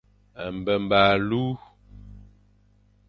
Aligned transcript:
Mbemba 0.57 0.99
alu. 1.15 1.43